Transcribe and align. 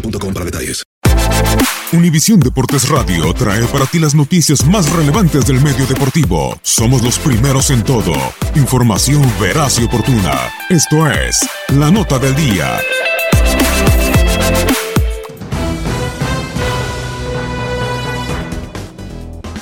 boostmobile.com. 0.00 0.26
Univisión 1.92 2.40
Deportes 2.40 2.88
Radio 2.88 3.32
trae 3.32 3.64
para 3.66 3.86
ti 3.86 3.98
las 3.98 4.14
noticias 4.14 4.66
más 4.66 4.90
relevantes 4.92 5.46
del 5.46 5.60
medio 5.60 5.86
deportivo. 5.86 6.58
Somos 6.62 7.02
los 7.02 7.18
primeros 7.18 7.70
en 7.70 7.84
todo. 7.84 8.12
Información 8.54 9.22
veraz 9.40 9.78
y 9.78 9.84
oportuna. 9.84 10.50
Esto 10.68 11.08
es 11.10 11.48
La 11.68 11.90
Nota 11.90 12.18
del 12.18 12.34
Día. 12.34 12.80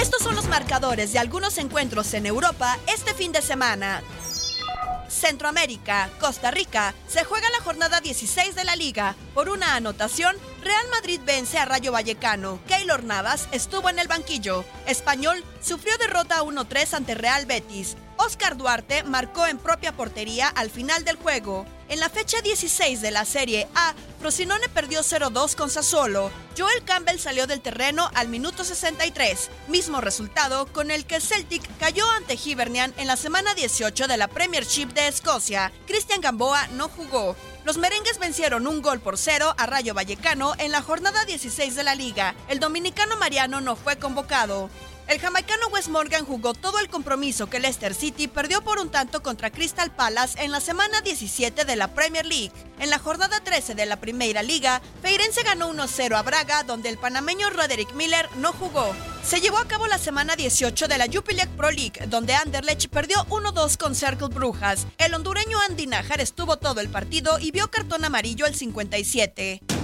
Estos 0.00 0.22
son 0.22 0.34
los 0.34 0.48
marcadores 0.48 1.12
de 1.12 1.18
algunos 1.18 1.58
encuentros 1.58 2.14
en 2.14 2.26
Europa 2.26 2.78
este 2.92 3.14
fin 3.14 3.32
de 3.32 3.42
semana. 3.42 4.02
Centroamérica, 5.16 6.10
Costa 6.20 6.50
Rica, 6.50 6.94
se 7.08 7.24
juega 7.24 7.48
la 7.50 7.64
jornada 7.64 8.00
16 8.00 8.54
de 8.54 8.64
la 8.64 8.76
liga. 8.76 9.16
Por 9.34 9.48
una 9.48 9.74
anotación, 9.74 10.36
Real 10.62 10.86
Madrid 10.90 11.20
vence 11.24 11.58
a 11.58 11.64
Rayo 11.64 11.90
Vallecano. 11.90 12.60
Keylor 12.68 13.02
Navas 13.02 13.48
estuvo 13.50 13.88
en 13.88 13.98
el 13.98 14.08
banquillo. 14.08 14.64
Español 14.86 15.42
sufrió 15.60 15.96
derrota 15.98 16.42
1-3 16.42 16.94
ante 16.94 17.14
Real 17.14 17.46
Betis. 17.46 17.96
Oscar 18.18 18.56
Duarte 18.56 19.02
marcó 19.04 19.46
en 19.46 19.58
propia 19.58 19.92
portería 19.96 20.48
al 20.48 20.70
final 20.70 21.04
del 21.04 21.16
juego. 21.16 21.66
En 21.88 22.00
la 22.00 22.08
fecha 22.10 22.40
16 22.40 23.00
de 23.00 23.12
la 23.12 23.24
Serie 23.24 23.68
A, 23.76 23.94
Frosinone 24.18 24.68
perdió 24.68 25.02
0-2 25.02 25.54
con 25.54 25.70
Sassuolo. 25.70 26.32
Joel 26.58 26.82
Campbell 26.82 27.20
salió 27.20 27.46
del 27.46 27.60
terreno 27.60 28.10
al 28.14 28.26
minuto 28.26 28.64
63, 28.64 29.50
mismo 29.68 30.00
resultado 30.00 30.66
con 30.72 30.90
el 30.90 31.06
que 31.06 31.20
Celtic 31.20 31.62
cayó 31.78 32.04
ante 32.10 32.36
Hibernian 32.42 32.92
en 32.96 33.06
la 33.06 33.16
semana 33.16 33.54
18 33.54 34.08
de 34.08 34.16
la 34.16 34.26
Premiership 34.26 34.88
de 34.94 35.06
Escocia. 35.06 35.70
Christian 35.86 36.20
Gamboa 36.20 36.66
no 36.72 36.88
jugó. 36.88 37.36
Los 37.64 37.78
merengues 37.78 38.18
vencieron 38.18 38.66
un 38.66 38.82
gol 38.82 38.98
por 38.98 39.16
cero 39.16 39.54
a 39.56 39.66
Rayo 39.66 39.94
Vallecano 39.94 40.54
en 40.58 40.72
la 40.72 40.82
jornada 40.82 41.24
16 41.24 41.76
de 41.76 41.84
la 41.84 41.94
liga. 41.94 42.34
El 42.48 42.58
dominicano 42.58 43.16
Mariano 43.16 43.60
no 43.60 43.76
fue 43.76 43.96
convocado. 43.96 44.70
El 45.08 45.20
jamaicano 45.20 45.68
Wes 45.68 45.88
Morgan 45.88 46.24
jugó 46.24 46.52
todo 46.52 46.80
el 46.80 46.88
compromiso 46.88 47.48
que 47.48 47.60
Leicester 47.60 47.94
City 47.94 48.26
perdió 48.26 48.62
por 48.62 48.80
un 48.80 48.88
tanto 48.88 49.22
contra 49.22 49.52
Crystal 49.52 49.94
Palace 49.94 50.42
en 50.42 50.50
la 50.50 50.60
semana 50.60 51.00
17 51.00 51.64
de 51.64 51.76
la 51.76 51.94
Premier 51.94 52.26
League. 52.26 52.50
En 52.80 52.90
la 52.90 52.98
jornada 52.98 53.38
13 53.38 53.76
de 53.76 53.86
la 53.86 54.00
Primera 54.00 54.42
Liga, 54.42 54.82
Feirense 55.02 55.44
ganó 55.44 55.72
1-0 55.72 56.16
a 56.16 56.22
Braga, 56.22 56.64
donde 56.64 56.88
el 56.88 56.98
panameño 56.98 57.50
Roderick 57.50 57.92
Miller 57.94 58.28
no 58.38 58.52
jugó. 58.52 58.96
Se 59.22 59.40
llevó 59.40 59.58
a 59.58 59.68
cabo 59.68 59.86
la 59.86 59.98
semana 59.98 60.34
18 60.34 60.88
de 60.88 60.98
la 60.98 61.06
Jupiler 61.06 61.48
Pro 61.50 61.70
League, 61.70 62.04
donde 62.08 62.34
Anderlecht 62.34 62.88
perdió 62.88 63.24
1-2 63.26 63.76
con 63.76 63.94
Cercle 63.94 64.26
Brujas. 64.26 64.88
El 64.98 65.14
hondureño 65.14 65.60
Andy 65.68 65.86
Najar 65.86 66.20
estuvo 66.20 66.56
todo 66.56 66.80
el 66.80 66.88
partido 66.88 67.38
y 67.38 67.52
vio 67.52 67.70
cartón 67.70 68.04
amarillo 68.04 68.44
al 68.44 68.56
57. 68.56 69.75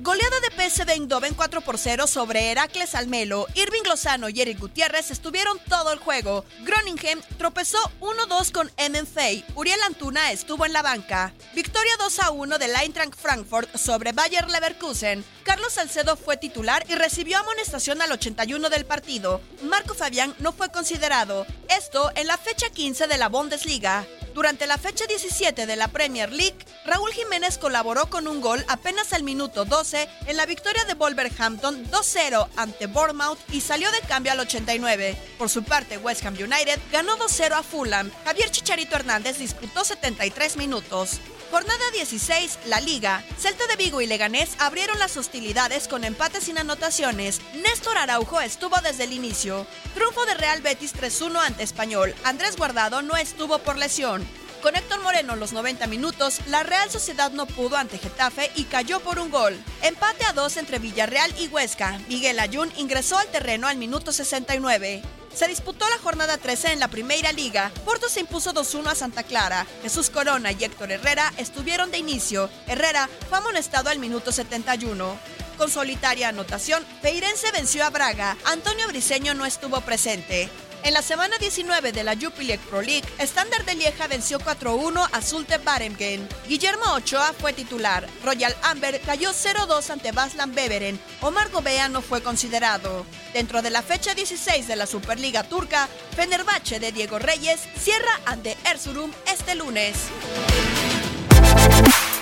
Goleada 0.00 0.36
de 0.40 0.50
PSV 0.50 0.90
Eindhoven 0.90 1.34
4 1.34 1.60
por 1.62 1.78
0 1.78 2.06
sobre 2.06 2.50
Heracles 2.50 2.94
Almelo. 2.94 3.46
Irving 3.54 3.82
Lozano 3.88 4.28
y 4.28 4.40
Eric 4.40 4.60
Gutiérrez 4.60 5.10
estuvieron 5.10 5.58
todo 5.68 5.92
el 5.92 5.98
juego. 5.98 6.44
Groningen 6.62 7.20
tropezó 7.38 7.78
1-2 8.00 8.52
con 8.52 8.70
MNFA. 8.78 9.44
Uriel 9.54 9.80
Antuna 9.86 10.30
estuvo 10.32 10.64
en 10.64 10.72
la 10.72 10.82
banca. 10.82 11.32
Victoria 11.54 11.92
2-1 11.98 12.58
del 12.58 12.76
Eintracht 12.76 13.14
Frankfurt 13.14 13.76
sobre 13.76 14.12
Bayer 14.12 14.48
Leverkusen. 14.48 15.24
Carlos 15.42 15.72
Salcedo 15.72 16.16
fue 16.16 16.36
titular 16.36 16.84
y 16.88 16.94
recibió 16.94 17.38
amonestación 17.38 18.00
al 18.02 18.12
81 18.12 18.68
del 18.68 18.84
partido. 18.84 19.40
Marco 19.62 19.94
Fabián 19.94 20.34
no 20.38 20.52
fue 20.52 20.70
considerado. 20.70 21.46
Esto 21.68 22.12
en 22.14 22.26
la 22.26 22.38
fecha 22.38 22.70
15 22.70 23.06
de 23.06 23.18
la 23.18 23.28
Bundesliga. 23.28 24.06
Durante 24.36 24.66
la 24.66 24.76
fecha 24.76 25.06
17 25.06 25.64
de 25.64 25.76
la 25.76 25.88
Premier 25.88 26.30
League, 26.30 26.58
Raúl 26.84 27.10
Jiménez 27.10 27.56
colaboró 27.56 28.10
con 28.10 28.28
un 28.28 28.42
gol 28.42 28.62
apenas 28.68 29.14
al 29.14 29.22
minuto 29.22 29.64
12 29.64 30.06
en 30.26 30.36
la 30.36 30.44
victoria 30.44 30.84
de 30.84 30.92
Wolverhampton 30.92 31.90
2-0 31.90 32.46
ante 32.54 32.86
Bournemouth 32.86 33.38
y 33.50 33.62
salió 33.62 33.90
de 33.92 34.00
cambio 34.00 34.32
al 34.32 34.40
89. 34.40 35.16
Por 35.38 35.48
su 35.48 35.64
parte, 35.64 35.96
West 35.96 36.22
Ham 36.26 36.34
United 36.34 36.78
ganó 36.92 37.16
2-0 37.16 37.52
a 37.52 37.62
Fulham. 37.62 38.10
Javier 38.26 38.50
Chicharito 38.50 38.96
Hernández 38.96 39.38
disputó 39.38 39.86
73 39.86 40.58
minutos. 40.58 41.12
Jornada 41.50 41.84
16, 41.92 42.58
la 42.66 42.80
Liga. 42.80 43.22
Celta 43.38 43.66
de 43.68 43.76
Vigo 43.76 44.00
y 44.00 44.06
Leganés 44.06 44.56
abrieron 44.58 44.98
las 44.98 45.16
hostilidades 45.16 45.86
con 45.86 46.04
empates 46.04 46.44
sin 46.44 46.58
anotaciones. 46.58 47.40
Néstor 47.54 47.98
Araujo 47.98 48.40
estuvo 48.40 48.76
desde 48.82 49.04
el 49.04 49.12
inicio. 49.12 49.66
Triunfo 49.94 50.26
de 50.26 50.34
Real 50.34 50.60
Betis 50.60 50.94
3-1 50.94 51.36
ante 51.36 51.62
Español. 51.62 52.14
Andrés 52.24 52.56
Guardado 52.56 53.02
no 53.02 53.16
estuvo 53.16 53.58
por 53.58 53.78
lesión. 53.78 54.26
Con 54.60 54.74
Héctor 54.74 55.00
Moreno 55.02 55.36
los 55.36 55.52
90 55.52 55.86
minutos, 55.86 56.40
la 56.48 56.64
Real 56.64 56.90
Sociedad 56.90 57.30
no 57.30 57.46
pudo 57.46 57.76
ante 57.76 57.98
Getafe 57.98 58.50
y 58.56 58.64
cayó 58.64 58.98
por 59.00 59.20
un 59.20 59.30
gol. 59.30 59.56
Empate 59.82 60.24
a 60.24 60.32
dos 60.32 60.56
entre 60.56 60.80
Villarreal 60.80 61.32
y 61.38 61.46
Huesca. 61.46 62.00
Miguel 62.08 62.40
Ayun 62.40 62.72
ingresó 62.76 63.18
al 63.18 63.28
terreno 63.28 63.68
al 63.68 63.76
minuto 63.76 64.10
69. 64.10 65.02
Se 65.36 65.46
disputó 65.46 65.86
la 65.90 65.98
jornada 65.98 66.38
13 66.38 66.72
en 66.72 66.80
la 66.80 66.88
Primera 66.88 67.30
Liga. 67.30 67.70
Porto 67.84 68.08
se 68.08 68.20
impuso 68.20 68.54
2-1 68.54 68.86
a 68.86 68.94
Santa 68.94 69.22
Clara. 69.22 69.66
Jesús 69.82 70.08
Corona 70.08 70.50
y 70.50 70.64
Héctor 70.64 70.90
Herrera 70.90 71.30
estuvieron 71.36 71.90
de 71.90 71.98
inicio. 71.98 72.48
Herrera 72.66 73.06
fue 73.28 73.36
amonestado 73.36 73.90
al 73.90 73.98
minuto 73.98 74.32
71. 74.32 75.18
Con 75.58 75.70
solitaria 75.70 76.30
anotación, 76.30 76.86
Feirense 77.02 77.52
venció 77.52 77.84
a 77.84 77.90
Braga. 77.90 78.34
Antonio 78.46 78.88
Briseño 78.88 79.34
no 79.34 79.44
estuvo 79.44 79.78
presente. 79.82 80.48
En 80.82 80.94
la 80.94 81.02
semana 81.02 81.36
19 81.38 81.92
de 81.92 82.04
la 82.04 82.14
Jupiler 82.14 82.58
Pro 82.58 82.80
League, 82.80 83.08
Standard 83.18 83.64
de 83.64 83.74
Lieja 83.74 84.06
venció 84.06 84.38
4-1 84.38 85.08
a 85.12 85.20
Zulte 85.20 85.58
Barengen. 85.58 86.28
Guillermo 86.48 86.84
Ochoa 86.94 87.32
fue 87.38 87.52
titular. 87.52 88.06
Royal 88.24 88.54
Amber 88.62 89.00
cayó 89.00 89.30
0-2 89.30 89.90
ante 89.90 90.12
Baslan 90.12 90.54
Beveren. 90.54 90.98
Omar 91.20 91.50
Gobea 91.50 91.88
no 91.88 92.02
fue 92.02 92.22
considerado. 92.22 93.04
Dentro 93.32 93.62
de 93.62 93.70
la 93.70 93.82
fecha 93.82 94.14
16 94.14 94.68
de 94.68 94.76
la 94.76 94.86
Superliga 94.86 95.42
Turca, 95.44 95.88
Fenerbahce 96.14 96.78
de 96.78 96.92
Diego 96.92 97.18
Reyes 97.18 97.60
cierra 97.78 98.20
ante 98.24 98.56
Erzurum 98.64 99.10
este 99.26 99.54
lunes. 99.54 99.96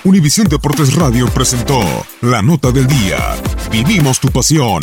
Univisión 0.04 0.46
Deportes 0.48 0.94
Radio 0.94 1.26
presentó 1.28 1.80
la 2.20 2.42
nota 2.42 2.70
del 2.70 2.86
día. 2.86 3.36
Vivimos 3.70 4.20
tu 4.20 4.28
pasión. 4.28 4.82